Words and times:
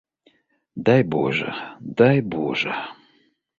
Дай 0.89 1.01
божа, 1.17 1.53
дай 2.01 2.17
божа! 2.39 2.75